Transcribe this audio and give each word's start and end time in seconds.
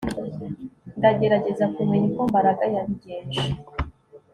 Ndagerageza 0.97 1.65
kumenya 1.75 2.05
uko 2.11 2.21
Mbaraga 2.31 2.63
yabigenje 2.75 3.43